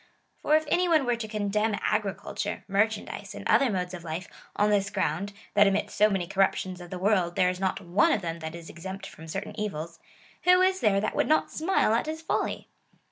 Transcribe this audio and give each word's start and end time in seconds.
For 0.41 0.55
if 0.55 0.65
any 0.67 0.89
one 0.89 1.05
were 1.05 1.15
to 1.15 1.27
condemn 1.27 1.75
agriculture, 1.79 2.63
mer 2.67 2.87
chandise, 2.89 3.35
and 3.35 3.47
other 3.47 3.69
modes 3.69 3.93
of 3.93 4.03
life, 4.03 4.27
on 4.55 4.71
this 4.71 4.89
ground, 4.89 5.31
that 5.53 5.67
amidst 5.67 5.95
so 5.95 6.09
many 6.09 6.25
corruptions 6.25 6.81
of 6.81 6.89
the 6.89 6.97
w^orld, 6.99 7.35
there 7.35 7.49
is 7.51 7.59
not 7.59 7.79
one 7.79 8.11
of 8.11 8.23
them 8.23 8.39
that 8.39 8.55
is 8.55 8.67
exempt 8.67 9.05
from 9.05 9.27
certain 9.27 9.53
evils, 9.59 9.99
who 10.41 10.59
is 10.63 10.79
there 10.79 10.99
that 11.01 11.15
would 11.15 11.27
not 11.27 11.51
smile 11.51 11.93
at 11.93 12.07
his 12.07 12.23
folly 12.23 12.67